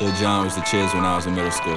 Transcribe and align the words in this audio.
Lil 0.00 0.14
Jon 0.14 0.46
was 0.46 0.54
the 0.54 0.62
chiz 0.62 0.94
when 0.94 1.02
I 1.02 1.18
was 1.18 1.26
in 1.26 1.34
middle 1.34 1.50
school. 1.50 1.74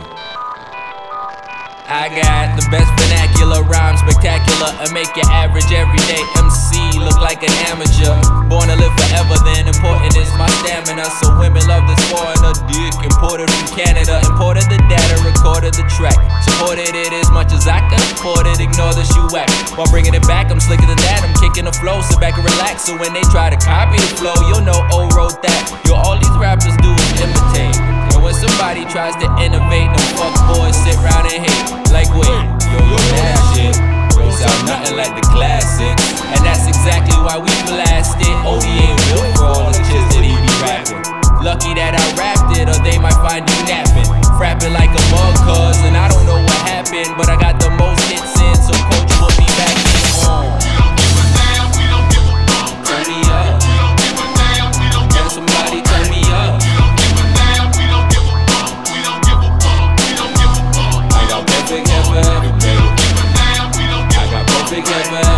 I 1.90 2.06
got 2.14 2.54
the 2.54 2.62
best 2.70 2.86
vernacular, 3.02 3.66
rhyme 3.66 3.98
spectacular, 3.98 4.78
and 4.78 4.94
make 4.94 5.10
your 5.18 5.26
average 5.34 5.66
everyday 5.74 6.22
MC 6.38 7.02
look 7.02 7.18
like 7.18 7.42
an 7.42 7.50
amateur. 7.66 8.14
Born 8.46 8.70
to 8.70 8.78
live 8.78 8.94
forever, 8.94 9.42
then 9.42 9.66
important 9.66 10.14
is 10.14 10.30
my 10.38 10.46
stamina. 10.62 11.10
So 11.18 11.34
women 11.42 11.66
love 11.66 11.90
this 11.90 11.98
foreigner 12.14 12.54
dick. 12.70 12.94
Imported 13.02 13.50
from 13.50 13.74
Canada, 13.74 14.22
imported 14.30 14.70
the 14.70 14.78
data, 14.86 15.18
recorded 15.26 15.74
the 15.74 15.84
track. 15.90 16.22
Supported 16.46 16.94
it 16.94 17.12
as 17.18 17.34
much 17.34 17.50
as 17.50 17.66
I 17.66 17.82
can 17.90 17.98
afford 18.14 18.46
it, 18.46 18.62
ignore 18.62 18.94
the 18.94 19.04
shoe 19.18 19.26
whack. 19.34 19.50
While 19.74 19.90
bringing 19.90 20.14
it 20.14 20.24
back, 20.30 20.54
I'm 20.54 20.62
slicker 20.62 20.86
than 20.86 21.02
that, 21.10 21.26
I'm 21.26 21.34
kicking 21.42 21.66
the 21.66 21.74
flow. 21.74 22.06
Sit 22.06 22.22
back 22.22 22.38
and 22.38 22.46
relax, 22.46 22.86
so 22.86 22.94
when 23.02 23.18
they 23.18 23.26
try 23.34 23.50
to 23.50 23.58
copy 23.58 23.98
the 23.98 24.14
flow, 24.22 24.38
you'll 24.46 24.62
know 24.62 24.78
O 24.94 25.10
wrote 25.18 25.42
that. 25.42 25.66
Yo, 25.90 25.98
all 25.98 26.22
these 26.22 26.38
rappers 26.38 26.78
do 26.86 26.94
is 26.94 27.10
imitate. 27.18 27.91
When 28.32 28.48
somebody 28.48 28.88
tries 28.88 29.12
to 29.20 29.28
innovate, 29.44 29.92
them 29.92 30.08
fuck 30.16 30.32
boys 30.48 30.72
sit 30.88 30.96
round 31.04 31.28
and 31.28 31.44
hate. 31.44 31.92
Like, 31.92 32.08
wait, 32.16 32.32
yo, 32.64 32.80
yo, 32.80 33.00
that 33.20 33.36
shit 33.52 33.76
don't 34.16 34.32
sound 34.32 34.72
nothing 34.72 34.96
like 34.96 35.12
the 35.20 35.26
classics. 35.36 36.00
And 36.32 36.40
that's 36.40 36.64
exactly 36.64 37.20
why 37.28 37.36
we 37.36 37.52
blast 37.68 38.16
it. 38.24 38.32
Oh, 38.48 38.56
Öde 38.56 38.72
ain't 38.72 38.96
built 39.12 39.36
for 39.36 39.52
all 39.52 39.68
the 39.76 39.84
shit 39.84 40.00
that 40.16 40.24
he 40.24 40.32
be 40.32 40.54
rapping. 40.64 41.04
Lucky 41.44 41.76
that 41.76 41.92
I 41.92 42.06
rapped 42.16 42.56
it, 42.56 42.72
or 42.72 42.80
they 42.80 42.96
might 43.04 43.20
find 43.20 43.44
you 43.44 43.58
napping. 43.68 44.08
Frapping 44.40 44.72
like 44.80 44.96
a 44.96 45.04
mug, 45.12 45.36
cuz, 45.44 45.84
and 45.84 46.00
I 46.00 46.08
don't 46.08 46.24
know 46.24 46.40
what 46.40 46.60
happened, 46.72 47.12
but 47.20 47.28
I 47.28 47.36
got 47.36 47.60
the 47.60 47.68
most 47.76 48.00
got 64.92 65.31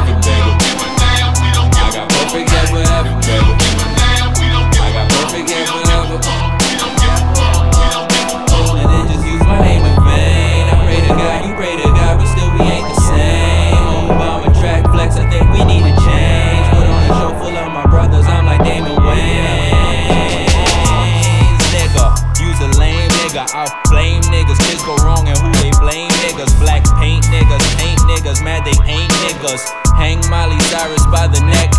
niggas. 29.44 29.64
Hang 29.96 30.20
Miley 30.30 30.60
Cyrus 30.72 31.06
by 31.08 31.28
the 31.28 31.40
neck. 31.44 31.72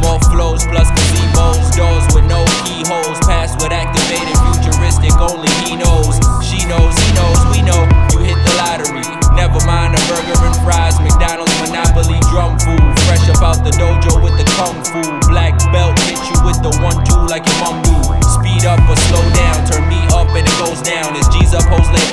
More 0.00 0.20
flows 0.32 0.64
plus 0.72 0.88
gazebos, 0.88 1.76
doors 1.76 2.06
with 2.14 2.24
no 2.24 2.44
keyholes. 2.64 3.20
Password 3.28 3.72
activated, 3.72 4.36
futuristic, 4.48 5.12
only 5.20 5.50
he 5.64 5.76
knows. 5.76 6.16
She 6.40 6.64
knows, 6.64 6.96
he 6.96 7.10
knows, 7.12 7.40
we 7.52 7.60
know. 7.60 7.84
You 8.12 8.24
hit 8.24 8.38
the 8.40 8.54
lottery. 8.56 9.04
Never 9.36 9.60
mind 9.64 9.94
a 9.94 10.00
burger 10.08 10.36
and 10.40 10.56
fries, 10.64 10.96
McDonald's 11.00 11.52
monopoly 11.60 12.18
Drum 12.32 12.58
Fu. 12.58 12.76
Fresh 13.04 13.28
up 13.28 13.44
out 13.44 13.60
the 13.64 13.72
dojo 13.76 14.24
with 14.24 14.36
the 14.40 14.46
kung 14.56 14.80
fu. 14.84 15.00
Black 15.28 15.56
belt 15.72 15.96
hit 16.08 16.18
you 16.32 16.36
with 16.44 16.60
the 16.64 16.72
one 16.80 16.96
two 17.04 17.20
like 17.28 17.44
your 17.44 17.58
mom 17.60 17.84
do. 17.84 17.94
Speed 18.40 18.64
up 18.64 18.80
or 18.88 18.96
slow 19.08 19.24
down, 19.36 19.68
turn 19.68 19.84
me 19.88 20.00
up 20.16 20.28
and 20.32 20.48
it 20.48 20.56
goes 20.56 20.80
down. 20.82 21.14
It's 21.16 21.28
G's 21.28 21.52
up, 21.52 21.64
hoes 21.68 21.88
lay 21.92 22.04